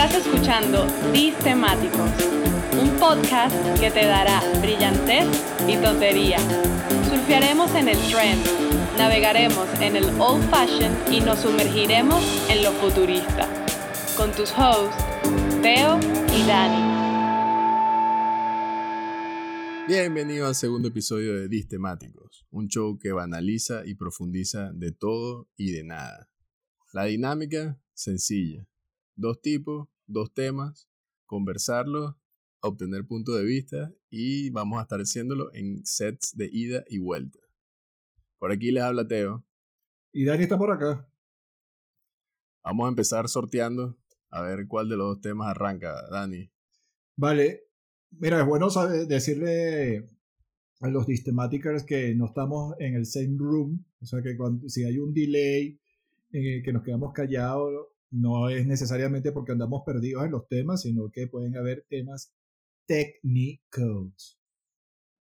[0.00, 0.86] Estás escuchando
[1.42, 2.08] Temáticos,
[2.80, 5.26] un podcast que te dará brillantez
[5.66, 6.38] y tontería.
[7.10, 8.40] Surfearemos en el trend,
[8.96, 13.48] navegaremos en el old fashion y nos sumergiremos en lo futurista.
[14.16, 15.04] Con tus hosts,
[15.62, 15.98] Teo
[16.32, 16.94] y Dani.
[19.88, 25.72] Bienvenido al segundo episodio de Temáticos, un show que banaliza y profundiza de todo y
[25.72, 26.30] de nada.
[26.92, 28.68] La dinámica, sencilla
[29.18, 30.88] dos tipos, dos temas,
[31.26, 32.14] conversarlos,
[32.60, 37.38] obtener punto de vista y vamos a estar haciéndolo en sets de ida y vuelta.
[38.38, 39.44] Por aquí les habla Teo.
[40.12, 41.10] Y Dani está por acá.
[42.62, 43.98] Vamos a empezar sorteando
[44.30, 46.50] a ver cuál de los dos temas arranca, Dani.
[47.16, 47.64] Vale.
[48.10, 48.68] Mira, es bueno
[49.06, 50.08] decirle
[50.80, 53.84] a los Distematicers que no estamos en el same room.
[54.00, 55.78] O sea que cuando, si hay un delay
[56.30, 60.82] en el que nos quedamos callados, no es necesariamente porque andamos perdidos en los temas,
[60.82, 62.34] sino que pueden haber temas
[62.86, 64.40] técnicos.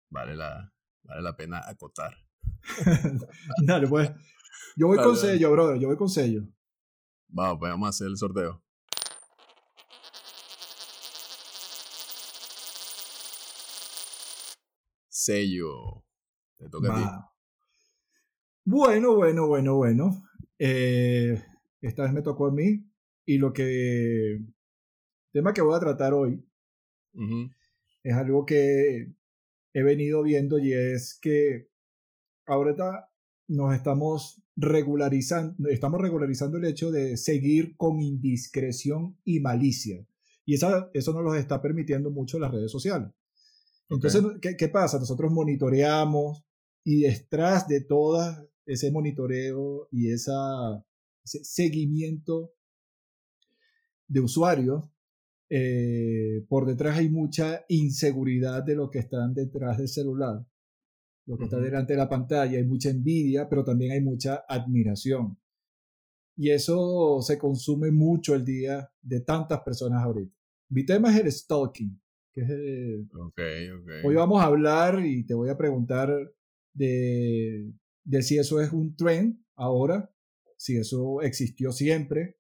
[0.08, 0.72] Vale la,
[1.03, 2.14] vale la pena acotar.
[3.64, 4.11] Dale, pues.
[4.77, 5.78] Yo voy con sello, brother.
[5.78, 6.42] Yo voy con sello.
[7.28, 8.62] Vamos, pues vamos a hacer el sorteo.
[15.09, 16.05] Sello.
[16.56, 17.31] Te toca a ti.
[18.64, 20.22] Bueno, bueno, bueno, bueno.
[20.59, 21.42] Eh,
[21.81, 22.86] esta vez me tocó a mí.
[23.25, 24.41] Y lo que.
[25.33, 26.45] Tema que voy a tratar hoy
[28.03, 29.12] es algo que
[29.72, 31.69] he venido viendo y es que
[32.47, 33.11] ahorita
[33.48, 40.06] nos estamos regularizando, estamos regularizando el hecho de seguir con indiscreción y malicia.
[40.44, 43.11] Y esa, eso nos lo está permitiendo mucho las redes sociales.
[43.89, 44.98] Entonces, ¿qué, ¿qué, pasa?
[44.98, 46.44] Nosotros monitoreamos
[46.84, 50.84] y detrás de todo ese monitoreo y esa
[51.42, 52.53] seguimiento
[54.09, 54.91] de usuarios,
[55.48, 60.44] eh, por detrás hay mucha inseguridad de lo que están detrás del celular,
[61.27, 65.38] lo que está delante de la pantalla, hay mucha envidia, pero también hay mucha admiración.
[66.37, 70.34] Y eso se consume mucho el día de tantas personas ahorita.
[70.71, 72.00] Mi tema es el stalking.
[72.33, 72.49] Que es
[74.04, 76.33] Hoy vamos a hablar y te voy a preguntar
[76.72, 77.72] de,
[78.04, 80.09] de si eso es un trend ahora
[80.60, 82.37] si eso existió siempre,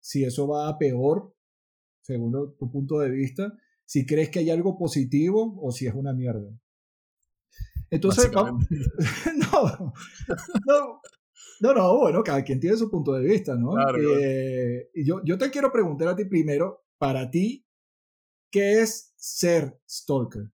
[0.00, 1.36] si eso va a peor,
[2.02, 6.12] según tu punto de vista, si crees que hay algo positivo o si es una
[6.12, 6.50] mierda.
[7.90, 8.58] Entonces, no,
[10.66, 11.00] no,
[11.60, 13.76] no, no, bueno, cada quien tiene su punto de vista, ¿no?
[14.00, 17.64] Eh, yo, yo te quiero preguntar a ti primero, para ti,
[18.50, 20.50] ¿qué es ser stalker?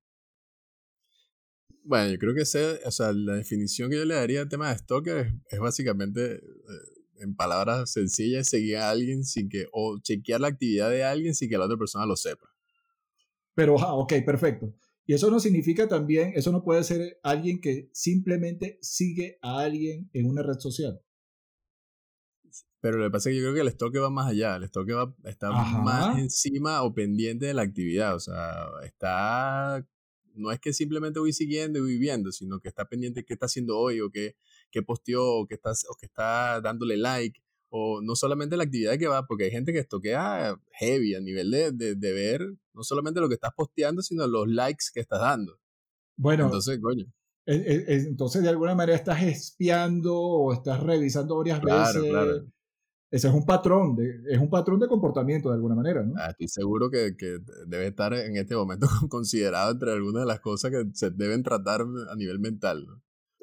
[1.82, 4.68] Bueno, yo creo que sea, o sea, la definición que yo le daría al tema
[4.68, 6.40] de stalker es, básicamente, eh,
[7.20, 11.48] en palabras sencillas, seguir a alguien sin que, o chequear la actividad de alguien sin
[11.48, 12.48] que la otra persona lo sepa.
[13.54, 14.74] Pero, ah, ok, perfecto.
[15.06, 20.08] Y eso no significa también, eso no puede ser alguien que simplemente sigue a alguien
[20.12, 21.00] en una red social.
[22.80, 24.56] Pero lo que pasa es que yo creo que el stalker va más allá.
[24.56, 28.14] El stalker va, está más encima o pendiente de la actividad.
[28.14, 29.84] O sea, está
[30.34, 33.34] no es que simplemente voy siguiendo y voy viendo, sino que está pendiente de qué
[33.34, 34.36] está haciendo hoy o qué,
[34.70, 37.40] qué posteó o qué, está, o que está dándole like.
[37.72, 41.50] O no solamente la actividad que va, porque hay gente que estoquea heavy a nivel
[41.50, 42.40] de, de, ver
[42.74, 45.56] no solamente lo que estás posteando, sino los likes que estás dando.
[46.16, 47.06] Bueno, entonces, coño.
[47.46, 52.10] E, e, entonces, de alguna manera estás espiando o estás revisando varias veces.
[52.10, 52.46] Claro
[53.10, 56.14] ese es un patrón, de, es un patrón de comportamiento de alguna manera, ¿no?
[56.16, 60.40] Ah, estoy seguro que, que, debe estar en este momento considerado entre algunas de las
[60.40, 63.02] cosas que se deben tratar a nivel mental, ¿no?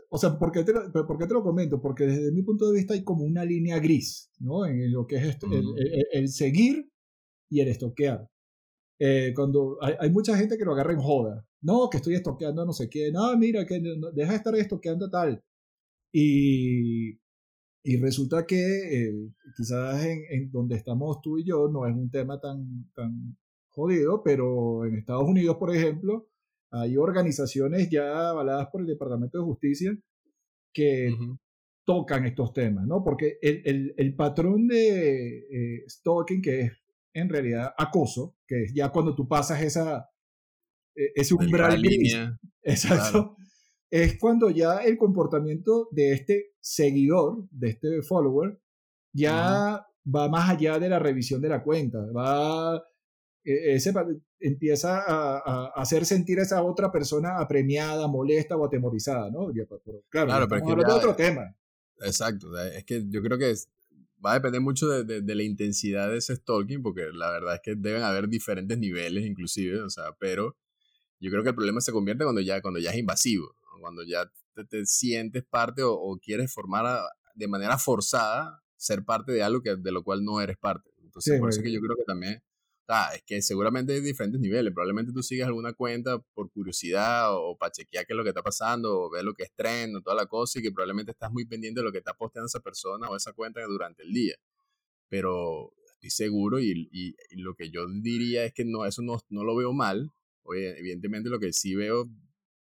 [0.10, 1.82] O sea, ¿por qué, te lo, ¿por qué te lo comento?
[1.82, 4.66] Porque desde mi punto de vista hay como una línea gris, ¿no?
[4.66, 5.66] En lo que es esto, el,
[6.14, 6.90] el, seguir
[7.50, 8.30] y el estoquear.
[9.00, 11.46] Eh, cuando hay, hay, mucha gente que lo agarra en joda.
[11.62, 13.12] No, que estoy estoqueando no sé qué.
[13.12, 13.82] No, mira, que
[14.14, 15.44] deja de estar estoqueando tal.
[16.14, 17.20] Y
[17.88, 22.38] y resulta que eh, quizás en, donde estamos tú y yo no es un tema
[22.38, 23.38] tan, tan
[23.70, 26.28] jodido, pero en Estados Unidos, por ejemplo,
[26.72, 29.98] hay organizaciones ya avaladas por el Departamento de Justicia
[30.74, 31.16] que
[31.86, 33.04] tocan estos temas, ¿no?
[33.04, 36.72] Porque el, el, el patrón de eh, stalking, que es
[37.14, 40.10] en realidad acoso, que es ya cuando tú pasas esa,
[40.96, 42.38] e, ese umbral línea.
[42.62, 43.38] Exacto
[43.90, 48.60] es cuando ya el comportamiento de este seguidor, de este follower,
[49.14, 49.86] ya
[50.16, 52.84] va más allá de la revisión de la cuenta, va,
[53.48, 53.94] ese,
[54.40, 59.52] empieza a, hacer sentir a esa otra persona apremiada, molesta o atemorizada, ¿no?
[60.10, 61.56] claro, claro pero es que otro tema.
[62.02, 63.54] Exacto, es que yo creo que
[64.24, 67.62] va a depender mucho de, de, la intensidad de ese stalking, porque la verdad es
[67.64, 70.56] que deben haber diferentes niveles inclusive, o sea, pero
[71.20, 74.30] yo creo que el problema se convierte cuando ya, cuando ya es invasivo, cuando ya
[74.70, 77.00] te, sientes parte o, quieres formar
[77.36, 80.90] de manera forzada ser parte de algo que, de lo cual no eres parte.
[81.02, 82.44] Entonces, por eso que yo creo que también,
[82.88, 84.74] ah, es que seguramente hay diferentes niveles.
[84.74, 88.44] Probablemente tú sigues alguna cuenta por curiosidad o, para chequear qué es lo que está
[88.44, 91.32] pasando o ver lo que es trend o toda la cosa y que probablemente estás
[91.32, 94.36] muy pendiente de lo que está posteando esa persona o esa cuenta durante el día.
[95.10, 99.44] Pero estoy seguro y, y, lo que yo diría es que no, eso no, no
[99.44, 100.12] lo veo mal.
[100.44, 102.10] Oye, evidentemente lo que sí veo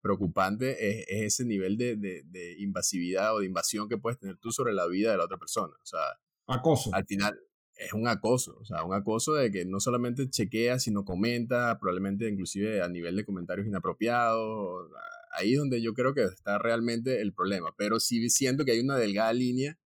[0.01, 4.73] preocupante es, ese nivel de, de, invasividad o de invasión que puedes tener tú sobre
[4.75, 5.73] la vida de la otra persona.
[5.83, 6.01] O sea,
[6.47, 6.91] acoso.
[6.95, 7.39] Al final
[7.77, 12.29] es un acoso, o sea, un acoso de que no solamente chequea, sino comenta, probablemente
[12.29, 14.91] inclusive a nivel de comentarios inapropiados.
[15.33, 17.75] Ahí es donde yo creo que está realmente el problema.
[17.77, 19.79] Pero sí siento que hay una delgada línea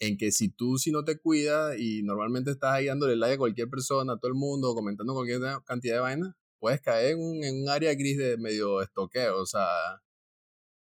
[0.00, 3.38] en que si tú si no te cuidas y normalmente estás ahí dándole like a
[3.38, 7.44] cualquier persona, a todo el mundo, comentando cualquier cantidad de vainas, puedes caer en un,
[7.44, 9.66] en un área gris de medio estoqueo, o sea,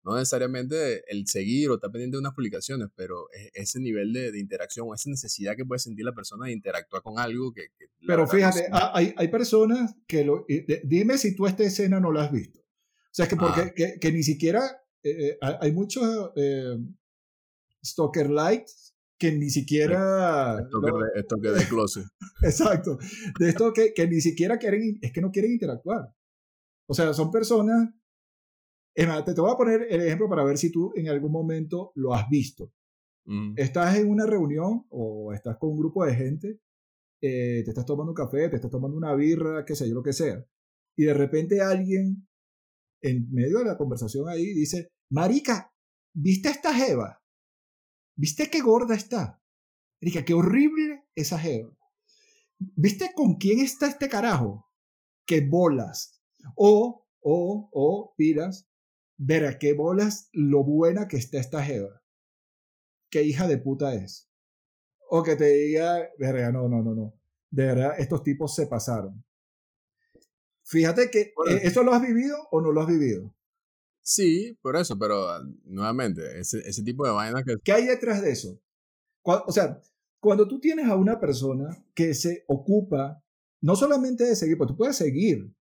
[0.07, 4.31] no necesariamente el seguir o estar pendiente de unas publicaciones, pero e, ese nivel de,
[4.31, 7.67] de, interacción o esa necesidad que puede sentir la persona de interactuar con algo que...
[8.05, 10.45] pero fíjate, hay, hay, personas que lo...
[10.85, 12.59] Dime si tú esta escena no la has visto.
[12.59, 13.73] O sea, es que porque ah.
[13.75, 14.81] que, que, ni siquiera...
[15.03, 16.77] Eh, eh, hay muchos eh,
[17.83, 20.57] stalker lights que ni siquiera...
[20.71, 22.05] Que, de, de closet.
[22.43, 22.97] Exacto.
[23.39, 26.13] De esto que, que ni siquiera quieren, es que no quieren interactuar.
[26.87, 27.89] O sea, son personas...
[28.97, 31.31] Es más, te, te voy a poner el ejemplo para ver si tú en algún
[31.31, 32.73] momento lo has visto.
[33.25, 33.53] Mm.
[33.55, 36.59] Estás en una reunión o estás con un grupo de gente,
[37.21, 40.01] eh, te estás tomando un café, te estás tomando una birra, qué sé yo, lo
[40.01, 40.43] que sea.
[40.95, 42.27] Y de repente alguien
[43.01, 45.71] en medio de la conversación ahí dice, Marica,
[46.15, 47.21] ¿viste a esta Jeva?
[48.15, 49.39] ¿Viste qué gorda está?
[50.01, 51.71] Erika, qué horrible esa jeva.
[52.57, 54.65] ¿Viste con quién está este carajo?
[55.27, 56.19] Qué bolas.
[56.55, 58.67] O, o, o, pilas,
[59.17, 62.01] verá qué bolas lo buena que está esta jeva.
[63.09, 64.29] Qué hija de puta es.
[65.09, 67.13] O que te diga, verga, no, no, no, no.
[67.49, 69.23] De verdad, estos tipos se pasaron.
[70.63, 73.33] Fíjate que, eh, ¿eso lo has vivido o no lo has vivido?
[74.01, 75.27] Sí, por eso, pero
[75.63, 77.55] nuevamente, ese, ese tipo de vaina que...
[77.63, 78.61] ¿Qué hay detrás de eso?
[79.23, 79.81] O sea,
[80.19, 83.23] cuando tú tienes a una persona que se ocupa
[83.61, 85.53] no solamente de seguir, pues tú puedes seguir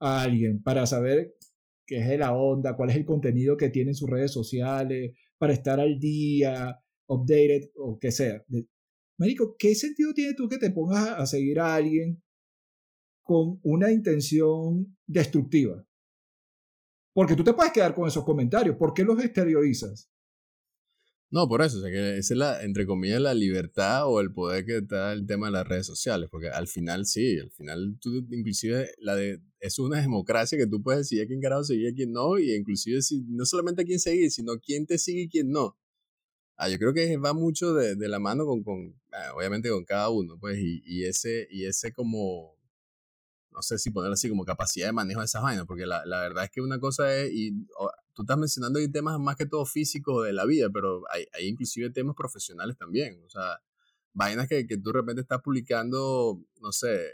[0.00, 1.36] a alguien para saber
[1.86, 5.52] qué es la onda, cuál es el contenido que tiene en sus redes sociales, para
[5.52, 8.44] estar al día, updated o que sea.
[9.18, 12.22] Marico, ¿qué sentido tiene tú que te pongas a seguir a alguien
[13.22, 15.84] con una intención destructiva?
[17.12, 18.76] Porque tú te puedes quedar con esos comentarios.
[18.76, 20.10] ¿Por qué los exteriorizas?
[21.34, 24.32] No, por eso, o sea, que esa es la, entre comillas, la libertad o el
[24.32, 27.98] poder que da el tema de las redes sociales, porque al final sí, al final
[28.00, 31.86] tú inclusive la de, es una democracia que tú puedes decidir a quién carajo seguir
[31.86, 34.96] y a quién no, y inclusive si, no solamente a quién seguir, sino quién te
[34.96, 35.76] sigue y quién no.
[36.56, 39.84] Ah, yo creo que va mucho de, de la mano con, con ah, obviamente con
[39.84, 42.56] cada uno, pues, y, y, ese, y ese como,
[43.50, 46.20] no sé si ponerlo así, como capacidad de manejo de esas vainas, porque la, la
[46.20, 47.32] verdad es que una cosa es,
[48.14, 51.90] tú estás mencionando ahí temas más que todo físicos de la vida, pero hay, inclusive
[51.90, 53.60] temas profesionales también, o sea,
[54.12, 57.10] vainas que, que tú de repente estás publicando, no sé,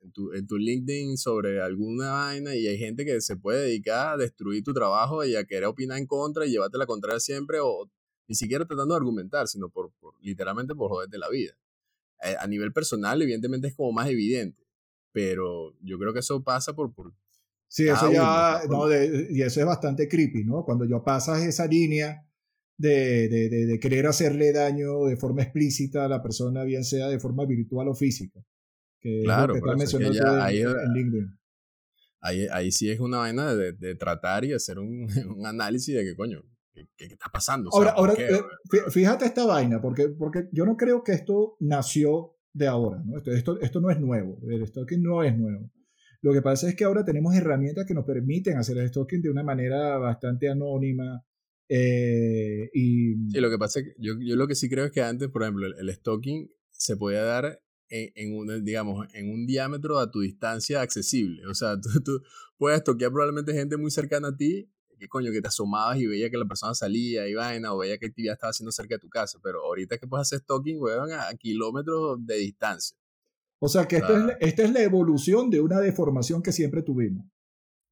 [0.00, 4.14] en tu, en tu LinkedIn sobre alguna vaina y hay gente que se puede dedicar
[4.14, 7.58] a destruir tu trabajo y a querer opinar en contra y llevarte la contraria siempre
[7.60, 7.90] o
[8.28, 11.56] ni siquiera tratando de argumentar, sino por, por literalmente por joderte la vida.
[12.22, 14.64] Eh, a nivel personal, evidentemente es como más evidente
[15.14, 16.92] pero yo creo que eso pasa por...
[16.92, 17.14] por
[17.74, 20.64] sí, eso ya, no, y eso es bastante creepy, ¿no?
[20.64, 22.24] Cuando yo pasas esa línea
[22.78, 27.18] de, de, de, querer hacerle daño de forma explícita a la persona, bien sea de
[27.18, 28.40] forma virtual o física.
[29.00, 30.62] Que claro, es ahí,
[32.20, 36.04] Ahí, ahí, sí es una vaina de, de tratar y hacer un, un, análisis de
[36.04, 37.70] qué coño, qué, está pasando.
[37.72, 38.40] ahora, ahora eh,
[38.90, 43.02] fíjate esta vaina, porque, porque yo no creo que esto nació de ahora.
[43.04, 43.18] ¿no?
[43.18, 45.70] Esto, esto, esto no es nuevo, el stalking no es nuevo.
[46.24, 49.28] Lo que pasa es que ahora tenemos herramientas que nos permiten hacer el stalking de
[49.28, 51.22] una manera bastante anónima.
[51.68, 53.12] Eh, y...
[53.30, 55.28] Sí, lo que pasa es que yo, yo, lo que sí creo es que antes,
[55.28, 60.10] por ejemplo, el, stalking se podía dar en, en, un, digamos, en un diámetro a
[60.10, 61.46] tu distancia accesible.
[61.46, 62.22] O sea, tú, tú
[62.56, 66.30] puedes toquear probablemente gente muy cercana a ti que coño, que te asomabas y veía
[66.30, 69.08] que la persona salía y vaina, o veía que actividad estaba haciendo cerca de tu
[69.08, 72.96] casa, pero ahorita que puedes hacer stalking, weón, a, kilómetros de distancia.
[73.64, 77.24] O sea que esta, es, esta es la evolución de una deformación que siempre tuvimos.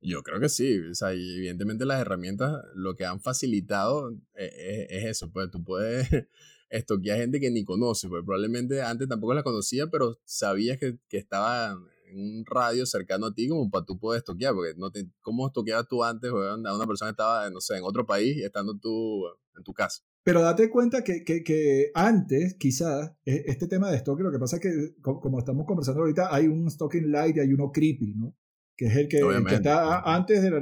[0.02, 4.52] Yo creo que sí, o sea, y evidentemente las herramientas lo que han facilitado es,
[4.90, 6.08] es, eso, pues tú puedes
[6.68, 11.16] estoquear gente que ni conoce, porque probablemente antes tampoco la conocía, pero sabías que, que
[11.16, 11.74] estaba
[12.04, 15.46] en un radio cercano a ti como para tú poder estoquear, porque no te, ¿cómo
[15.46, 18.42] estoqueabas tú antes, weón, a una persona que estaba, no sé, en otro país y
[18.42, 19.24] estando tú
[19.56, 20.02] en tu casa?
[20.24, 24.38] Pero date cuenta que, que, que antes, quizás, e, este tema de stalking, lo que
[24.38, 28.14] pasa es que, como estamos conversando ahorita, hay un stalking light y hay uno creepy,
[28.14, 28.36] ¿no?
[28.76, 30.58] Que es el que, está antes de la,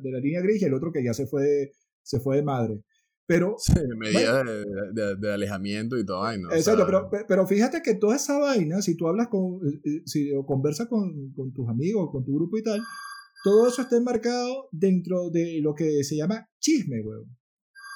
[0.00, 2.82] de la, línea gris y el otro que ya se fue, se fue de madre.
[3.26, 6.24] Pero, sí, medida de, de, alejamiento y todo.
[6.38, 6.52] ¿no?
[6.52, 10.30] Exacto, pero, pero fíjate que toda esa vaina, si tú hablas con, eh, eh, si
[10.46, 12.80] conversas con, con tus amigos, con tu grupo y tal,
[13.44, 17.36] todo eso está enmarcado dentro de lo que se llama chisme, weón.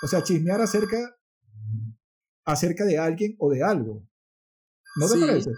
[0.03, 1.17] O sea, chismear acerca,
[2.45, 4.07] acerca de alguien o de algo.
[4.97, 5.50] ¿No te parece?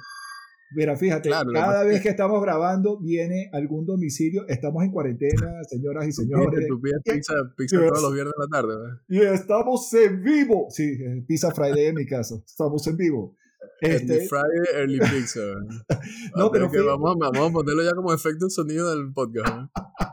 [0.74, 6.12] Mira, fíjate, cada vez que estamos grabando viene algún domicilio, estamos en cuarentena, señoras y
[6.12, 6.66] señores.
[6.68, 9.00] Tú pides pizza, pizza todos los viernes de la tarde.
[9.08, 10.66] Y estamos en vivo.
[10.68, 12.42] Sí, eh, Pizza Friday en mi caso.
[12.46, 13.34] Estamos en vivo.
[13.80, 14.14] Este...
[14.14, 15.40] Early Friday, Early Pizza.
[16.36, 19.70] no, pero vamos, vamos, a ponerlo ya como efecto de sonido del podcast.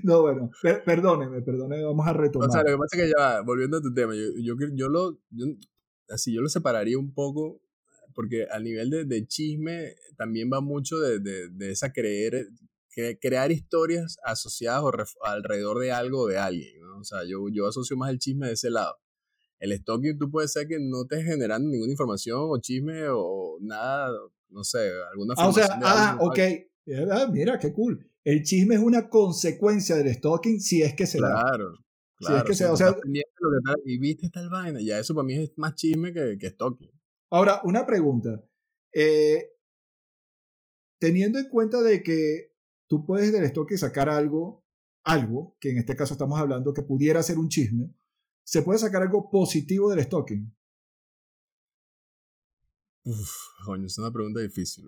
[0.04, 0.50] no, bueno,
[0.84, 2.48] perdóneme, perdóneme, vamos a retomar.
[2.48, 4.88] O sea, lo que pasa es que ya, volviendo a tu tema, yo, yo, yo
[4.88, 5.18] lo,
[6.08, 7.60] así, yo lo separaría un poco
[8.14, 12.48] porque a nivel de, de chisme también va mucho de, de, de esa creer,
[13.20, 14.92] crear historias asociadas o
[15.24, 16.98] alrededor de algo o de alguien, ¿no?
[16.98, 18.96] O sea, yo, yo asocio más el chisme de ese lado.
[19.58, 24.10] El stalking tú puedes ser que no te generando ninguna información o chisme o nada,
[24.48, 26.38] no sé, alguna Ah, o sea, ah, ok.
[27.10, 28.09] Ah, mira, qué cool.
[28.24, 31.44] El chisme es una consecuencia del stalking si es que se claro, da.
[31.46, 31.74] Claro.
[32.18, 32.94] Si es que se, o sea,
[33.84, 36.90] y viste tal vaina, ya eso para mí es más chisme que, que stalking.
[37.30, 38.44] Ahora, una pregunta.
[38.92, 39.52] Eh,
[40.98, 42.52] teniendo en cuenta de que
[42.88, 44.64] tú puedes del stalking sacar algo,
[45.04, 47.94] algo, que en este caso estamos hablando que pudiera ser un chisme,
[48.44, 50.54] ¿se puede sacar algo positivo del stalking?
[53.04, 53.30] Uf,
[53.64, 54.84] coño, es una pregunta difícil.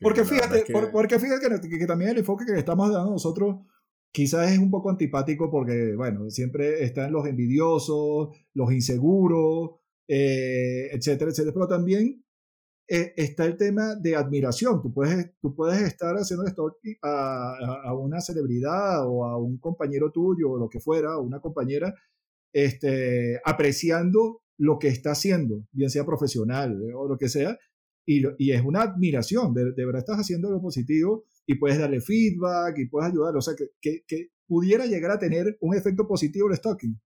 [0.00, 3.56] Porque, fíjate, porque fíjate que, también el enfoque que le estamos dando nosotros
[4.12, 9.70] quizás es un poco antipático porque, bueno, siempre están los envidiosos, los inseguros,
[10.06, 11.54] eh, etcétera, etcétera.
[11.54, 12.24] Pero también
[12.86, 14.82] eh, está el tema de admiración.
[14.82, 17.56] Tú puedes, tú puedes estar haciendo esto a,
[17.86, 21.94] a, una celebridad o a un compañero tuyo o lo que fuera, o una compañera,
[22.52, 27.58] este, apreciando lo que está haciendo, bien sea profesional eh, o lo que sea,
[28.06, 32.00] y, y es una admiración, de, de, verdad estás haciendo lo positivo y puedes darle
[32.00, 36.06] feedback y puedes ayudar, o sea, que, que, que pudiera llegar a tener un efecto
[36.06, 37.00] positivo el stalking.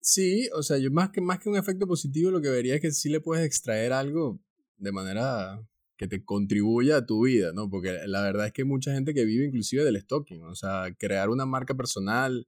[0.00, 2.80] Sí, o sea, yo más que, más que un efecto positivo lo que vería es
[2.80, 4.38] que sí le puedes extraer algo
[4.76, 5.66] de manera
[5.96, 7.70] que te contribuya a tu vida, ¿no?
[7.70, 10.94] Porque la verdad es que hay mucha gente que vive inclusive del stalking, o sea,
[10.98, 12.46] crear una marca personal,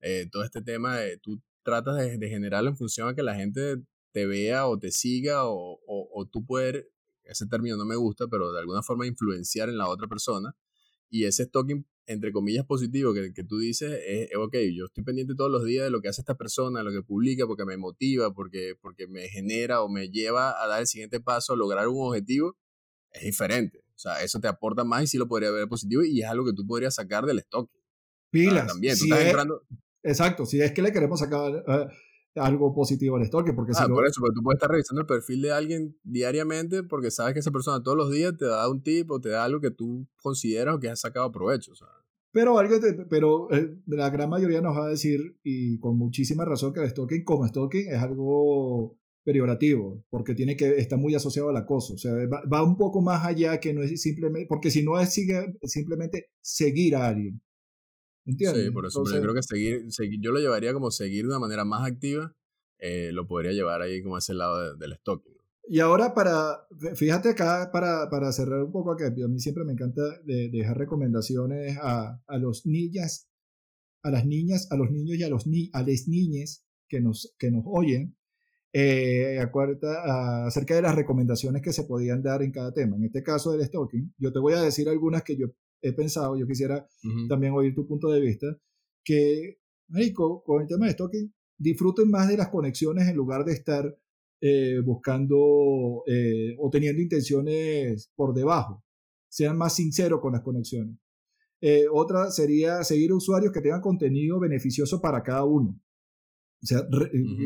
[0.00, 3.34] eh, todo este tema de tú tratas de, de, generarlo en función a que la
[3.34, 6.88] gente te vea o te siga o, o, o tú poder,
[7.24, 10.54] ese término no me gusta, pero de alguna forma influenciar en la otra persona
[11.10, 15.34] y ese stalking entre comillas, positivo que, que tú dices es, ok, yo estoy pendiente
[15.34, 17.76] todos los días de lo que hace esta persona, de lo que publica, porque me
[17.76, 21.88] motiva, porque, porque me genera o me lleva a dar el siguiente paso, a lograr
[21.88, 22.56] un objetivo,
[23.10, 23.84] es diferente.
[23.94, 26.44] O sea, eso te aporta más y sí lo podría ver positivo y es algo
[26.44, 27.70] que tú podrías sacar del stock.
[28.30, 28.66] Pilas.
[28.66, 29.62] también, tú estás entrando...
[30.04, 31.64] Exacto, si es que le queremos sacar...
[31.66, 31.88] Uh,
[32.36, 33.54] algo positivo al stalker.
[33.54, 37.10] Porque ah, por eso, porque tú puedes estar revisando el perfil de alguien diariamente porque
[37.10, 39.60] sabes que esa persona todos los días te da un tip o te da algo
[39.60, 41.72] que tú consideras o que has sacado provecho.
[42.32, 42.76] Pero, algo
[43.08, 46.90] pero eh, la gran mayoría nos va a decir, y con muchísima razón, que el
[46.90, 51.94] stalking como stalking es algo peyorativo, porque tiene que está muy asociado al acoso.
[51.94, 55.10] O sea, va, un poco más allá que no es simplemente, porque si no es
[55.10, 57.40] sigue, simplemente seguir a alguien.
[58.26, 59.04] Sí, por eso.
[59.04, 62.34] yo creo que seguir, seguir, yo lo llevaría como seguir de una manera más activa,
[62.78, 65.24] eh, lo podría llevar ahí como a ese lado del stock.
[65.66, 69.72] Y ahora para, fíjate acá, para, para cerrar un poco acá, a mí siempre me
[69.72, 73.28] encanta dejar recomendaciones a, a los niñas,
[74.02, 77.34] a las niñas, a los niños y a, los ni, a las niñas que nos,
[77.38, 78.14] que nos oyen,
[78.74, 82.96] eh, acuerda, acerca de las recomendaciones que se podían dar en cada tema.
[82.96, 85.46] En este caso del stalking, yo te voy a decir algunas que yo
[85.84, 86.86] he pensado, yo quisiera
[87.28, 88.46] también oír tu punto de vista,
[89.04, 93.52] que, Marico, con el tema de stalking, disfruten más de las conexiones en lugar de
[93.52, 93.96] estar
[94.40, 98.82] eh, buscando eh, o teniendo intenciones por debajo.
[99.28, 100.96] Sean más sinceros con las conexiones.
[101.60, 105.80] Eh, otra sería seguir usuarios que tengan contenido beneficioso para cada uno.
[106.62, 106.82] O sea,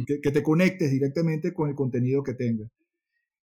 [0.06, 2.70] que, que, te conectes directamente con el contenido que tengas.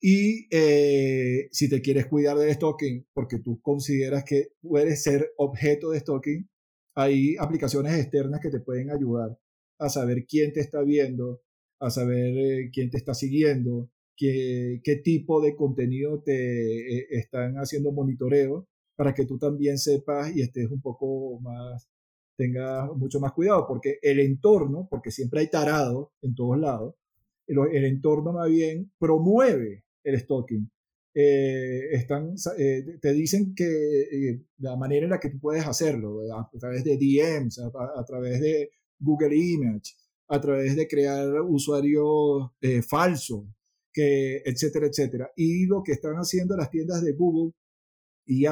[0.05, 5.91] Y eh, si te quieres cuidar del stalking porque tú consideras que puedes ser objeto
[5.91, 6.51] de stalking,
[6.97, 9.39] hay aplicaciones externas que te pueden ayudar
[9.79, 11.43] a saber quién te está viendo,
[11.79, 17.55] a saber eh, quién te está siguiendo, qué, qué tipo de contenido te eh, están
[17.59, 18.67] haciendo monitoreo
[18.97, 21.89] para que tú también sepas y estés un poco más,
[22.37, 26.97] tengas mucho más cuidado, porque el entorno, porque siempre hay tarados en todos lados,
[27.47, 30.71] el, el entorno más bien promueve el stalking.
[31.15, 36.21] Eh, están, eh, te dicen que eh, la manera en la que tú puedes hacerlo,
[36.35, 39.95] a, través de DMs, a, través de Google Image,
[40.29, 42.51] a través de crear usuarios
[42.89, 43.45] falsos,
[43.93, 45.31] que, etcétera, etcétera.
[45.37, 47.53] Y lo que están haciendo las tiendas de Google
[48.27, 48.47] y,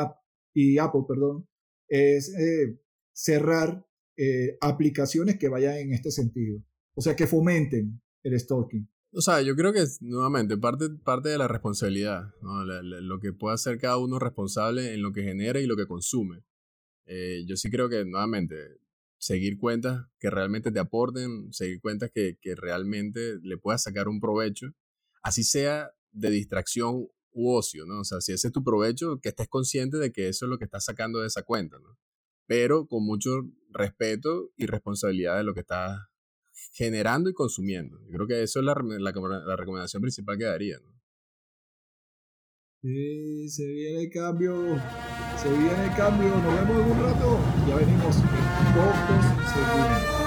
[0.55, 1.49] y Apple, perdón,
[1.89, 2.35] es
[3.13, 3.87] cerrar
[4.61, 6.63] aplicaciones que vayan en este sentido.
[6.95, 8.87] O sea, que fomenten el stalking.
[9.13, 13.79] O sea, yo creo que nuevamente parte, parte de la responsabilidad, lo que puede hacer
[13.79, 16.45] cada uno responsable en lo que genera y lo que consume.
[17.07, 18.79] Eh, yo sí creo que nuevamente
[19.19, 24.21] seguir cuentas que realmente te aporten, seguir cuentas que, que realmente le puedas sacar un
[24.21, 24.69] provecho,
[25.23, 28.01] así sea de distracción u ocio, ¿no?
[28.01, 30.59] O sea, si ese es tu provecho, que estés consciente de que eso es lo
[30.59, 31.99] que estás sacando de esa cuenta, ¿no?
[32.47, 36.01] Pero con mucho respeto y responsabilidad de lo que estás
[36.73, 37.99] generando y consumiendo.
[38.07, 40.79] Yo creo que eso es la, la, recomendación principal que daría.
[40.79, 41.01] ¿no?
[42.83, 44.55] Sí, se viene el cambio,
[45.37, 47.39] se viene el cambio, nos vemos en un rato,
[47.69, 50.20] ya venimos en pocos.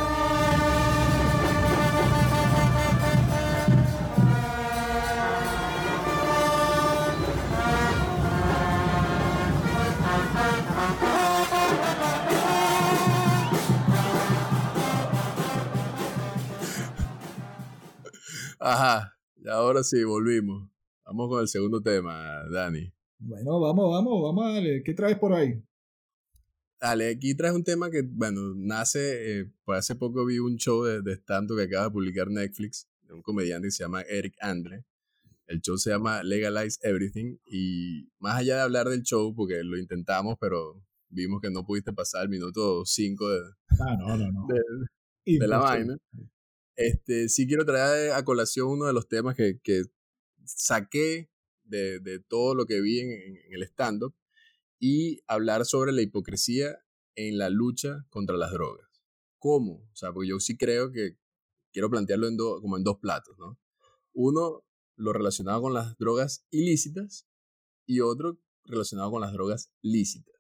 [18.66, 20.70] Ajá, y ahora sí, volvimos.
[21.06, 22.94] Vamos con el segundo tema, Dani.
[23.20, 24.82] Bueno, vamos, vamos, vamos a darle.
[24.84, 25.62] ¿Qué traes por ahí?
[26.80, 30.82] Dale, aquí traes un tema que, bueno, nace, eh, pues hace poco vi un show
[30.86, 34.36] de, de stand que acaba de publicar Netflix, de un comediante que se llama Eric
[34.40, 34.86] Andre.
[35.46, 39.78] El show se llama Legalize Everything y más allá de hablar del show, porque lo
[39.78, 43.40] intentamos, pero vimos que no pudiste pasar el minuto 5 de,
[43.82, 44.48] ah, no, no, no.
[45.26, 45.98] de la vaina.
[46.76, 49.84] Este, sí quiero traer a colación uno de los temas que, que
[50.46, 51.30] saqué
[51.64, 54.16] de, de, todo lo que vi en, en el stand-up
[54.80, 56.78] y hablar sobre la hipocresía
[57.16, 58.88] en la lucha contra las drogas.
[59.38, 59.88] ¿Cómo?
[59.92, 61.18] O sea, porque yo sí creo que
[61.72, 63.60] quiero plantearlo en como en dos platos, ¿no?
[64.14, 64.64] Uno,
[64.96, 67.28] lo relacionado con las drogas ilícitas
[67.86, 70.34] y otro relacionado con las drogas lícitas.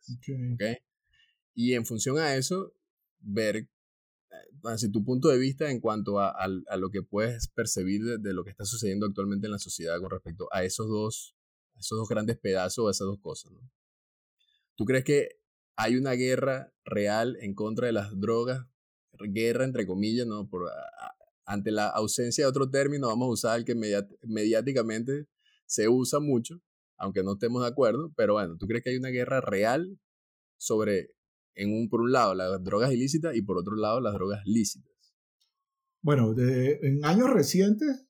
[0.53, 0.77] Okay.
[1.53, 2.75] Y en función a eso,
[3.19, 3.69] ver
[4.63, 8.43] desde tu punto de vista en cuanto a, a, lo que puedes percibir de, lo
[8.43, 11.35] que está sucediendo actualmente en la sociedad con respecto a esos dos,
[11.77, 13.51] esos dos grandes pedazos, esas dos cosas.
[13.51, 13.59] ¿no?
[14.75, 15.39] ¿Tú crees que
[15.75, 18.65] hay una guerra real en contra de las drogas?
[19.19, 20.49] Guerra entre comillas, ¿no?
[20.49, 20.69] Por,
[21.45, 23.75] ante la ausencia de otro término, vamos a usar el que
[24.23, 25.27] mediáticamente
[25.65, 26.61] se usa mucho,
[26.97, 29.99] aunque no estemos de acuerdo, pero bueno, ¿tú crees que hay una guerra real
[30.57, 31.13] sobre
[31.55, 34.91] en un, por un lado las drogas ilícitas y por otro lado las drogas lícitas?
[36.01, 38.05] Bueno, en años recientes,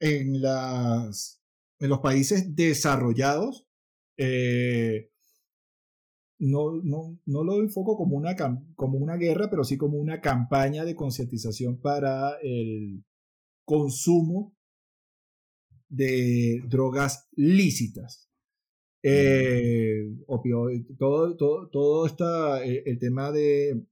[0.00, 1.42] en, las,
[1.78, 3.66] en los países desarrollados,
[4.16, 5.10] eh,
[6.38, 8.34] no, no, no, lo enfoco como una,
[8.74, 13.04] como una guerra, pero sí como una campaña de concientización para el
[13.64, 14.54] consumo
[15.88, 18.30] de drogas lícitas.
[19.06, 20.16] Eh,
[20.98, 23.84] todo, todo, todo está eh, el tema de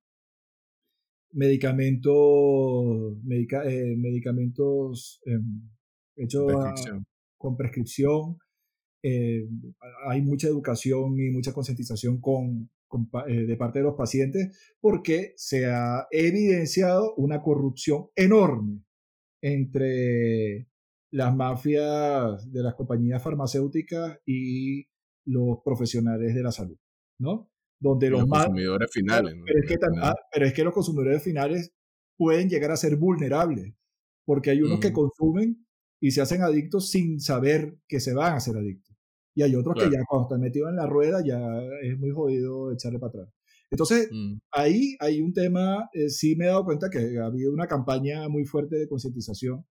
[1.33, 5.69] medicamentos, eh, medicamentos em,
[6.17, 6.51] hechos
[7.37, 8.39] con prescripción.
[10.07, 12.71] Hay mucha educación y mucha concientización con,
[13.27, 18.83] de parte de los pacientes porque se ha evidenciado una corrupción enorme
[19.43, 20.69] entre
[21.11, 24.87] las mafias de las compañías farmacéuticas y
[25.25, 26.77] los profesionales de la salud,
[27.19, 27.51] ¿no?
[27.81, 29.35] Donde los, consumidores finales.
[29.45, 31.73] Pero, es que, ah, pero, es que, los consumidores finales
[32.17, 33.75] pueden llegar a ser vulnerables,
[34.25, 35.67] porque hay unos que consumen
[36.01, 38.97] y se hacen adictos sin saber que se van a hacer adictos.
[39.35, 41.41] Y hay otros que ya cuando están metidos en la rueda ya
[41.83, 43.29] es muy jodido echarle para atrás.
[43.71, 44.35] Entonces, mm.
[44.53, 48.29] ahí hay un tema, eh, sí me he dado cuenta que ha habido una campaña
[48.29, 49.65] muy fuerte de concientización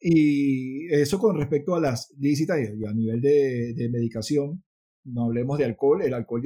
[0.00, 4.62] y eso con respecto a las lícitas y a nivel de, de medicación,
[5.04, 6.42] no hablemos de alcohol, el alcohol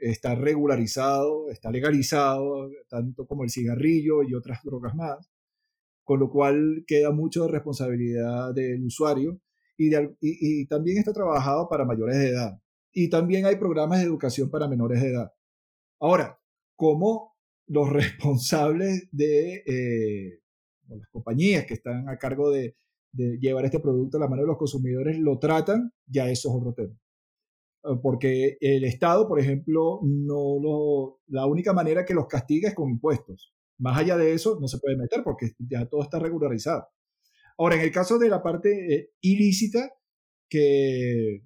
[0.00, 5.30] está regularizado, está legalizado, tanto como el cigarrillo y otras drogas más,
[6.04, 9.40] con lo cual queda mucho de responsabilidad del usuario
[9.76, 12.58] y, y, también está trabajado para mayores de edad.
[12.92, 15.32] Y también hay programas de educación para menores de edad.
[16.00, 16.40] Ahora,
[16.76, 20.40] como los responsables de, eh,
[20.88, 22.76] las compañías que están a cargo de,
[23.12, 26.54] de llevar este producto a la mano de los consumidores lo tratan, ya eso es
[26.54, 26.94] otro tema.
[27.84, 32.74] Eh, porque el Estado, por ejemplo, no lo, la única manera que los castiga es
[32.74, 33.54] con impuestos.
[33.78, 36.88] Más allá de eso, no se puede meter porque ya todo está regularizado.
[37.58, 39.92] Ahora, en el caso de la parte eh, ilícita,
[40.48, 41.44] que,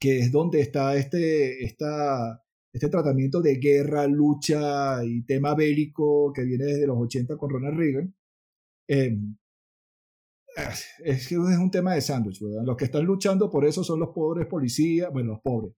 [0.00, 6.44] que es donde está este, esta, este tratamiento de guerra, lucha y tema bélico que
[6.44, 8.14] viene desde los 80 con Ronald Reagan,
[8.88, 9.16] eh,
[10.56, 12.62] es que es un tema de sándwich, ¿verdad?
[12.64, 15.74] Los que están luchando por eso son los pobres policías, bueno, los pobres.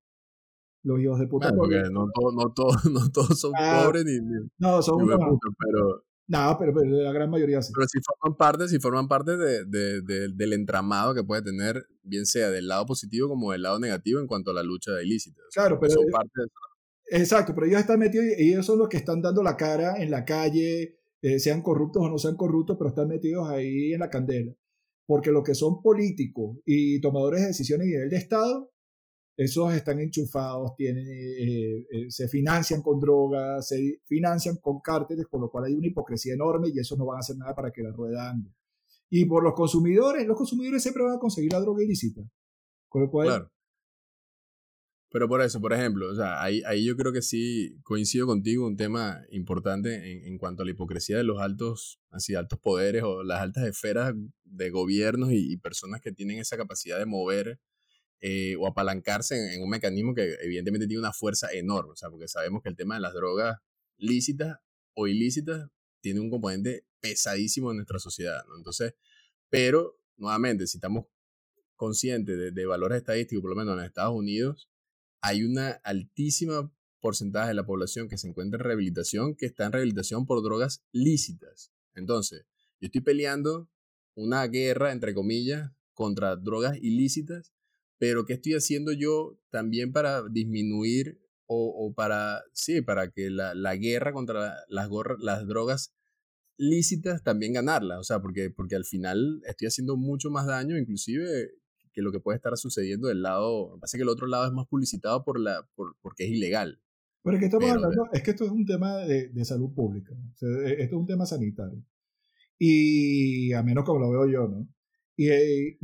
[0.84, 1.52] Los hijos de puta.
[1.54, 2.32] porque no, no,
[2.92, 4.18] no todos son ah, pobres ni,
[4.58, 6.04] No, son ni puta, pero...
[6.28, 7.72] No, pero, la gran mayoría sí.
[7.74, 12.26] Pero si forman parte, si forman parte de, de, del entramado que puede tener, bien
[12.26, 15.44] sea del lado positivo como del lado negativo en cuanto a la lucha de ilícitos.
[15.52, 15.92] Claro, pero...
[15.92, 16.40] Son parte
[17.10, 20.10] Exacto, pero ellos están metidos y ellos son los que están dando la cara en
[20.10, 24.08] la calle, eh, sean corruptos o no sean corruptos, pero están metidos ahí en la
[24.08, 24.54] candela
[25.06, 28.72] porque los que son políticos y tomadores de decisiones a nivel de Estado,
[29.36, 35.40] esos están enchufados, tienen, eh, eh, se financian con drogas, se financian con cárteles, por
[35.40, 37.82] lo cual hay una hipocresía enorme y eso no van a hacer nada para que
[37.82, 38.50] la rueda ande.
[39.10, 42.22] Y por los consumidores, los consumidores siempre van a conseguir la droga ilícita.
[42.88, 43.50] Con lo cual, claro.
[45.12, 48.66] Pero por eso, por ejemplo, o sea, ahí, ahí yo creo que sí coincido contigo,
[48.66, 53.02] un tema importante en, en, cuanto a la hipocresía de los altos, así, altos poderes
[53.02, 57.60] o las altas esferas de gobiernos y, personas que tienen esa capacidad de mover
[58.20, 62.26] eh, o apalancarse en, un mecanismo que evidentemente tiene una fuerza enorme, o sea, porque
[62.26, 63.58] sabemos que el tema de las drogas
[63.98, 64.60] lícitas
[64.94, 65.68] o ilícitas
[66.00, 68.44] tiene un componente pesadísimo en nuestra sociedad.
[68.56, 68.94] Entonces,
[69.50, 71.04] pero, nuevamente, si estamos
[71.76, 74.71] conscientes de valores estadísticos, por lo menos en Estados Unidos,
[75.22, 79.72] hay una altísima porcentaje de la población que se encuentra en rehabilitación que está en
[79.72, 81.72] rehabilitación por drogas lícitas.
[81.94, 82.44] Entonces,
[82.80, 83.70] yo estoy peleando
[84.14, 87.52] una guerra, entre comillas, contra drogas ilícitas,
[87.98, 93.76] pero ¿qué estoy haciendo yo también para disminuir o, para, sí, para que la, la
[93.76, 95.94] guerra contra las, las drogas
[96.56, 98.00] lícitas también ganarla?
[98.00, 101.52] O sea, porque, porque al final estoy haciendo mucho más daño, inclusive
[101.92, 104.66] que lo que puede estar sucediendo del lado, pasa que el otro lado es más
[104.66, 106.80] publicitado por la, por, porque es ilegal.
[107.22, 110.12] Pero es que estamos hablando, es que esto es un tema de, de salud pública,
[110.40, 111.84] e, esto es un tema sanitario.
[112.58, 114.68] Y a menos como lo veo yo, ¿no?
[115.16, 115.78] Y, eh,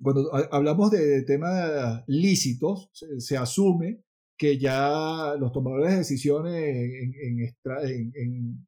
[0.00, 4.02] cuando hablamos de temas lícitos, se, asume
[4.36, 7.54] que ya los tomadores de decisiones en, en,
[7.84, 8.12] en,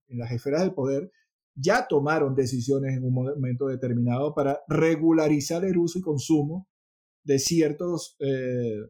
[0.08, 1.10] en, las esferas del poder
[1.54, 6.68] ya tomaron decisiones en un momento determinado para regularizar el uso y consumo
[7.24, 8.80] de ciertos eh,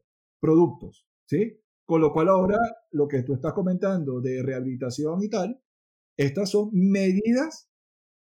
[0.40, 1.60] productos, ¿sí?
[1.84, 2.58] Con lo cual ahora
[2.90, 5.60] lo que tú estás comentando de rehabilitación y tal,
[6.16, 7.68] estas son medidas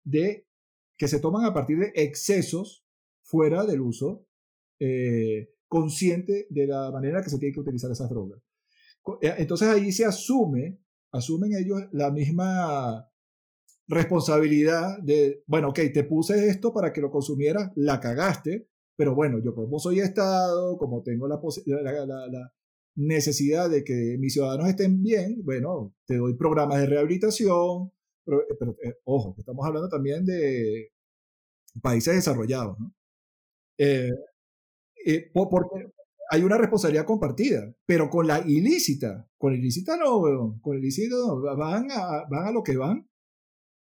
[0.04, 0.48] de,
[0.98, 2.86] que se toman a partir de excesos
[3.22, 4.28] fuera del uso
[4.80, 8.42] eh, consciente de la manera que se tiene que utilizar esas drogas.
[9.22, 13.11] Eh, entonces ahí se asume, asumen ellos la misma
[13.92, 19.40] responsabilidad de, bueno, ok, te puse esto para que lo consumieras, la cagaste, pero bueno,
[19.44, 21.40] yo como soy Estado, como tengo la,
[22.96, 27.92] necesidad de que mis ciudadanos estén bien, bueno, te doy programas de rehabilitación,
[28.26, 30.92] pero, eh, eh, ojo, estamos hablando también de
[31.82, 32.94] países desarrollados, ¿no?
[33.78, 34.12] Eh,
[35.34, 35.92] porque
[36.30, 41.16] hay una responsabilidad compartida, pero con la ilícita, con la ilícita no, con la ilícita
[41.16, 43.11] no, van a, van a lo que van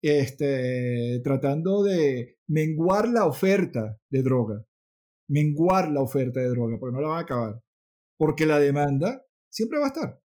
[0.09, 4.65] este, tratando de menguar la oferta de droga,
[5.27, 7.61] menguar la oferta de droga, porque no la van a acabar,
[8.17, 10.21] porque la demanda siempre va a estar.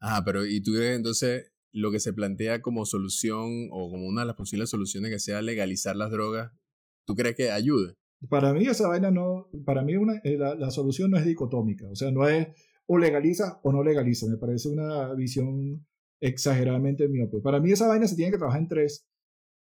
[0.00, 4.22] Ah, pero ¿y tú crees entonces lo que se plantea como solución o como una
[4.22, 6.52] de las posibles soluciones que sea legalizar las drogas,
[7.06, 7.94] ¿tú crees que ayude?
[8.28, 11.88] Para mí esa vaina no, para mí una, eh, la, la solución no es dicotómica,
[11.88, 12.48] o sea, no es
[12.86, 15.86] o legaliza o no legaliza, me parece una visión
[16.20, 17.40] exageradamente miope.
[17.40, 19.06] Para mí esa vaina se tiene que trabajar en tres,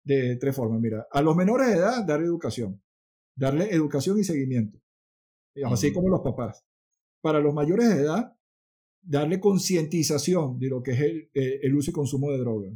[0.05, 0.81] de tres formas.
[0.81, 2.83] Mira, a los menores de edad darle educación,
[3.37, 4.81] darle educación y seguimiento,
[5.64, 6.64] así como los papás.
[7.20, 8.37] Para los mayores de edad,
[9.03, 12.72] darle concientización de lo que es el, eh, el, uso y consumo de drogas.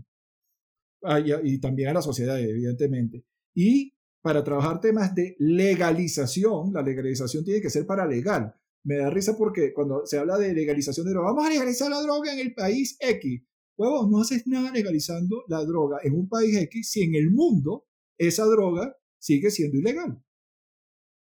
[1.04, 3.24] Ah, y, también a la sociedad, evidentemente.
[3.54, 8.54] Y para trabajar temas de legalización, la legalización tiene que ser para legal.
[8.84, 12.00] Me da risa porque cuando se habla de legalización de droga, vamos a legalizar la
[12.02, 13.42] droga en el país X
[13.82, 17.86] no haces nada legalizando la droga en un país X si en el mundo
[18.18, 20.22] esa droga sigue siendo ilegal.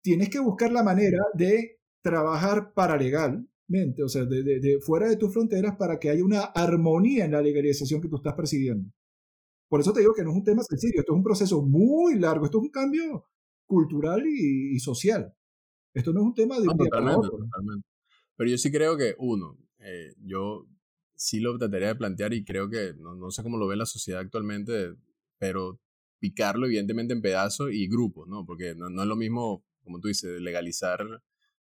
[0.03, 5.33] Tienes que buscar la manera de trabajar para legalmente, o sea, de, fuera de tus
[5.33, 8.91] fronteras para que haya una armonía en la legalización que tú estás persiguiendo.
[9.69, 12.19] Por eso te digo que no es un tema sencillo, esto es un proceso muy
[12.19, 13.27] largo, esto es un cambio
[13.67, 15.35] cultural y, social.
[15.93, 17.29] Esto no es un tema de un totalmente,
[18.37, 20.67] Pero yo sí creo que, uno, eh, yo
[21.19, 23.87] sí lo trataría de plantear y creo que, no, no, sé cómo lo ve la
[23.87, 24.95] sociedad actualmente,
[25.39, 25.81] pero
[26.21, 28.47] picarlo evidentemente en pedazos y grupos, ¿no?
[28.47, 31.01] Porque no, no, es lo mismo, como tú dices, legalizar,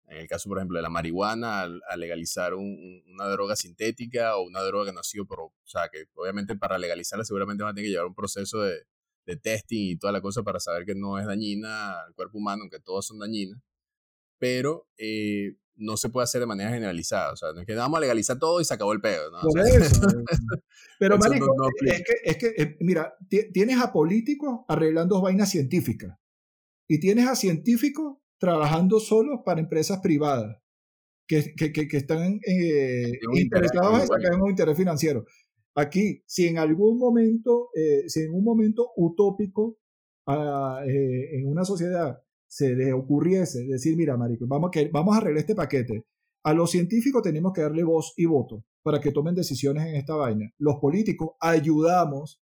[0.07, 4.61] en el caso, por ejemplo, de la marihuana, a, legalizar una droga sintética o una
[4.61, 7.73] droga que no ha sido por, o sea, que obviamente para legalizarla seguramente va a
[7.73, 8.85] tener que llevar un proceso de,
[9.25, 12.61] de testing y toda la cosa para saber que no es dañina al cuerpo humano,
[12.63, 13.59] aunque todas son dañinas,
[14.37, 17.33] pero eh, no se puede hacer de manera generalizada.
[17.33, 19.31] O sea, no es que vamos a legalizar todo y se acabó el pedo.
[19.31, 19.39] ¿no?
[20.99, 21.47] pero, marico,
[21.85, 23.15] es que, es que eh, mira,
[23.53, 26.17] tienes a políticos arreglando vainas científicas
[26.87, 30.57] y tienes a científicos trabajando solos para empresas privadas
[31.27, 35.25] que, que, que, están eh, interesados en sacar un interés financiero.
[35.75, 39.77] Aquí, si en algún momento, eh, si en un momento utópico
[40.27, 45.15] ah, eh, en una sociedad se le ocurriese decir, mira, marico, vamos a, que, vamos
[45.15, 46.05] a arreglar este paquete.
[46.43, 50.15] A los científicos tenemos que darle voz y voto para que tomen decisiones en esta
[50.15, 50.53] vaina.
[50.57, 52.41] Los políticos ayudamos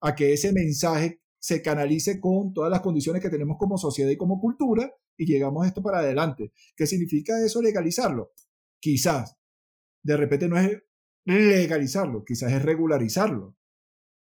[0.00, 4.16] a que ese mensaje se canalice con todas las condiciones que tenemos como sociedad y
[4.16, 6.52] como cultura y llegamos a esto para adelante.
[6.74, 8.32] ¿Qué significa eso legalizarlo?
[8.80, 9.36] Quizás.
[10.02, 10.82] De repente no es
[11.26, 13.54] legalizarlo, quizás es regularizarlo.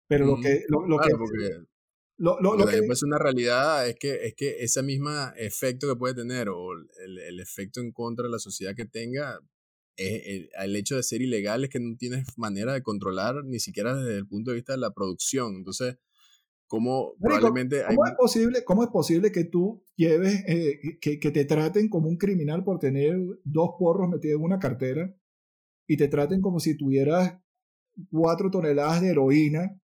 [0.09, 0.63] Pero lo que...
[0.69, 1.11] Lo, lo que
[2.19, 6.15] lo, lo, que es una realidad es que, es que ese mismo efecto que puede
[6.15, 9.39] tener o el, el, efecto en contra de la sociedad que tenga,
[9.97, 13.95] es el, hecho de ser ilegal es que no tienes manera de controlar ni siquiera
[13.95, 15.57] desde el punto de vista de la producción.
[15.57, 15.99] Entonces,
[16.67, 17.83] ¿cómo probablemente...
[17.87, 22.09] ¿cómo, es posible, ¿Cómo es posible que tú lleves, eh, que, que te traten como
[22.09, 25.15] un criminal por tener dos porros metidos en una cartera
[25.87, 27.39] y te traten como si tuvieras
[28.11, 29.81] cuatro toneladas de heroína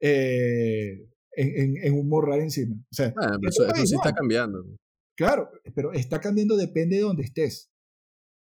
[0.00, 2.74] eh, en, en, un morral encima.
[2.74, 4.64] O sea, ah, eso, sí está cambiando.
[5.16, 7.70] Claro, pero está cambiando depende de donde estés.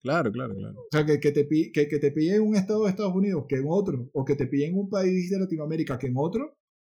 [0.04, 0.80] Claro, claro, claro.
[0.80, 3.46] O sea, que, que, te, que, que te pillen en un estado de Estados Unidos
[3.48, 6.58] que en otro, o que te pillen en un país de Latinoamérica que en otro,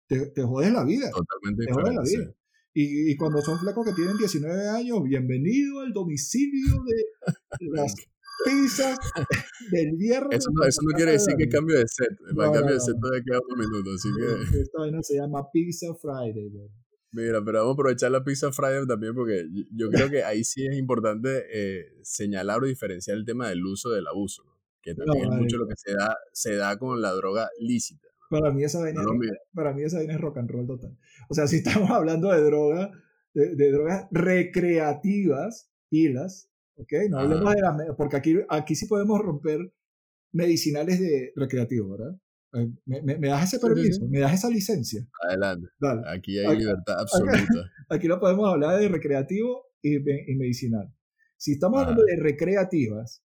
[0.09, 1.11] te, te jodes la vida.
[1.11, 2.35] Totalmente te jodes la vida.
[2.73, 7.05] Y, y, cuando son flacos que tienen 19 años, bienvenido al domicilio de
[7.73, 7.95] las
[8.45, 8.99] pizzas
[9.71, 10.39] del viernes.
[10.39, 12.11] Eso no, eso no quiere decir que cambio de set.
[12.29, 14.61] el cambio de set todavía queda un minuto, así que...
[14.61, 16.51] Esta vaina se llama Pizza Friday.
[17.13, 20.67] Mira, pero vamos a aprovechar la Pizza Friday también porque yo creo que ahí sí
[20.67, 24.43] es importante eh, señalar o diferenciar el tema del uso del abuso,
[24.83, 28.09] que también es mucho lo que se da, se da con la droga lícita.
[28.31, 29.03] Para mí, esa vaina,
[29.55, 30.99] para mí esa vaina es rock and roll total.
[31.29, 32.91] O sea, si estamos hablando de droga,
[33.33, 36.93] de, de drogas recreativas, pilas, ¿ok?
[37.11, 39.73] No hablemos de la, porque aquí, aquí sí podemos romper
[40.33, 42.17] medicinales de recreativo, ¿verdad?
[42.85, 44.07] ¿Me, me, das ese permiso?
[44.07, 45.05] ¿Me das esa licencia?
[45.29, 45.69] Adelante.
[46.07, 47.71] Aquí hay libertad absoluta.
[47.89, 50.95] Aquí, no podemos hablar de recreativo y, y medicinal.
[51.37, 53.25] Si estamos hablando de recreativas,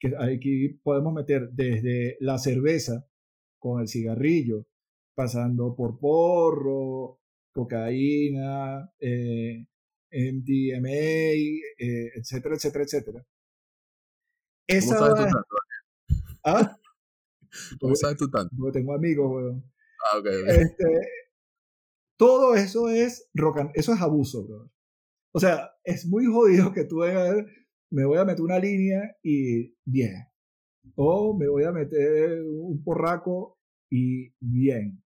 [0.00, 3.06] que aquí podemos meter desde la cerveza
[3.58, 4.66] con el cigarrillo,
[5.14, 7.20] pasando por porro,
[7.52, 9.66] cocaína, eh,
[10.14, 13.26] MDMA, eh, etcétera, etcétera, etcétera.
[14.66, 15.56] Esa, ¿Cómo sabes tú tanto?
[16.44, 16.78] ¿Ah?
[17.80, 18.54] ¿Cómo sabes tú tanto?
[18.56, 19.72] Porque tengo amigos, weón.
[20.06, 20.26] Ah, ok.
[20.46, 21.08] Este,
[22.16, 24.70] todo eso es rock eso es abuso, bro.
[25.32, 27.44] O sea, es muy jodido que tú veas,
[27.90, 30.28] me voy a meter una línea y bien.
[30.94, 33.58] O me voy a meter un porraco
[33.90, 35.02] y bien.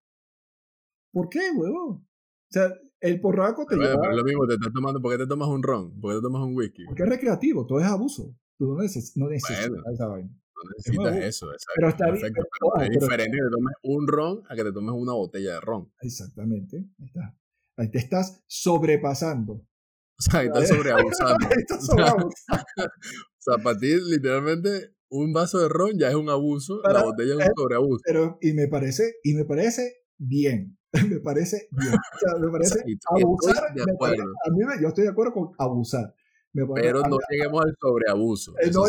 [1.11, 2.05] ¿Por qué, weón?
[2.05, 3.99] O sea, el porraco te lleva...
[4.01, 5.99] Pero lo mismo, te estás tomando, ¿por qué te tomas un ron?
[5.99, 6.85] ¿Por qué te tomas un whisky?
[6.85, 8.35] Porque es recreativo, todo es abuso.
[8.57, 10.29] Tú no, necesitas, no necesitas esa vaina.
[10.29, 11.73] No necesitas eso, exacto.
[11.75, 14.95] Pero está Perfecto, pero es diferente que te tomes un ron a que te tomes
[14.95, 15.91] una botella de ron.
[16.01, 17.37] Exactamente, ahí está.
[17.77, 19.53] Ahí te estás sobrepasando.
[19.53, 21.47] O sea, ahí estás sobreabusando.
[21.57, 22.33] estás sobreabusando.
[22.77, 27.35] o sea, para ti, literalmente, un vaso de ron ya es un abuso, la botella
[27.35, 28.01] es un sobreabuso.
[28.05, 30.78] Pero, y me parece, y me parece bien.
[31.09, 31.93] me parece bien.
[31.93, 32.83] O sea, me parece
[33.21, 33.63] abusar.
[33.67, 36.15] a mí me, yo estoy de acuerdo con abusar.
[36.51, 38.53] Pero no lleguemos al sobreabuso.
[38.59, 38.83] Eh, no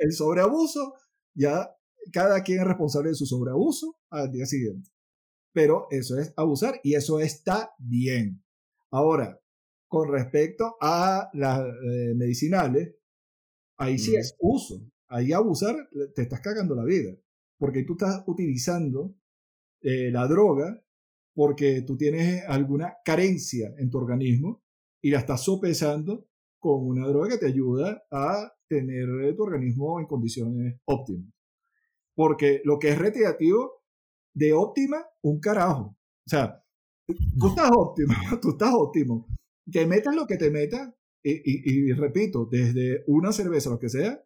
[0.00, 0.94] El sobreabuso,
[1.34, 1.70] ya
[2.12, 4.90] cada quien es responsable de su sobreabuso al día siguiente.
[5.52, 8.42] Pero eso es abusar y eso está bien.
[8.90, 9.40] Ahora,
[9.88, 12.96] con respecto a las eh, medicinales,
[13.76, 14.80] ahí sí es uso.
[15.06, 15.76] Ahí abusar
[16.14, 17.16] te estás cagando la vida.
[17.58, 19.14] Porque tú estás utilizando
[19.80, 20.83] eh, la droga
[21.34, 24.62] porque tú tienes alguna carencia en tu organismo
[25.02, 30.06] y la estás sopesando con una droga que te ayuda a tener tu organismo en
[30.06, 31.30] condiciones óptimas.
[32.14, 33.82] Porque lo que es recreativo,
[34.32, 35.96] de óptima, un carajo.
[36.26, 36.64] O sea,
[37.06, 39.26] tú estás óptimo, tú estás óptimo.
[39.70, 44.22] Te metas lo que te metas, y, repito, desde una cerveza, lo que sea,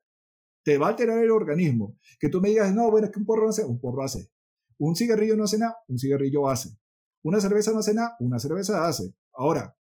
[0.65, 1.97] te va a alterar el organismo.
[2.19, 4.31] Que tú me digas, no, bueno, es que un porro no hace, un porro hace.
[4.79, 6.71] Un cigarrillo no hace nada, un cigarrillo hace.
[7.29, 9.13] Una cerveza no hace nada, una cerveza hace.
[9.35, 9.77] Ahora,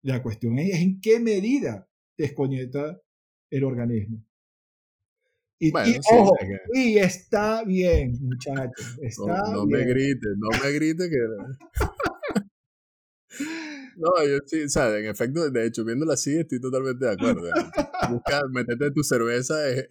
[0.00, 2.98] la cuestión es en qué medida desconecta
[3.50, 4.24] el organismo.
[5.58, 5.70] Y,
[6.10, 6.34] ojo,
[6.72, 8.96] y está bien, muchachos.
[9.52, 11.18] no, me grites, no me grites que.
[13.98, 17.42] no, yo sí, o sea, en efecto, de hecho, viéndola así, estoy totalmente de acuerdo.
[18.08, 19.86] Buscar, meterte tu cerveza es,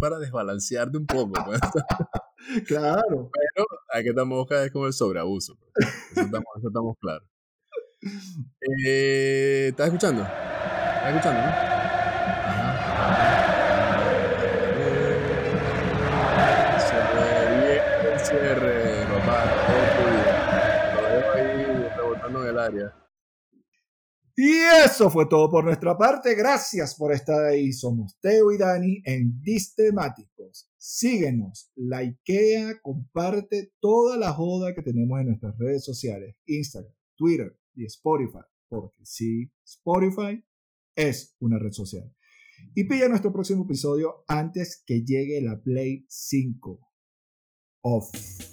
[0.00, 1.40] para desbalancearte un poco.
[1.46, 1.60] Pues.
[2.66, 3.30] claro.
[3.32, 3.66] Pero
[4.02, 5.56] que tampoco buscar es como el sobreabuso.
[5.56, 5.88] Pues.
[6.12, 7.28] Eso estamos, eso estamos claros.
[8.86, 10.22] Eh, ¿Estás escuchando?
[10.22, 11.85] ¿Estás escuchando?
[24.96, 26.34] Eso fue todo por nuestra parte.
[26.34, 27.70] Gracias por estar ahí.
[27.70, 30.70] Somos Teo y Dani en Distemáticos.
[30.78, 37.84] Síguenos, likea, comparte toda la joda que tenemos en nuestras redes sociales, Instagram, Twitter y
[37.84, 38.46] Spotify.
[38.70, 40.42] Porque sí, Spotify
[40.94, 42.10] es una red social.
[42.74, 46.80] Y pilla nuestro próximo episodio antes que llegue la Play 5.
[47.82, 48.45] off.